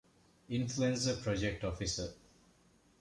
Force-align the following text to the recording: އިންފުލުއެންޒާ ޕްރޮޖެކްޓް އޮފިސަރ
އިންފުލުއެންޒާ 0.51 1.11
ޕްރޮޖެކްޓް 1.21 1.63
އޮފިސަރ 1.67 2.07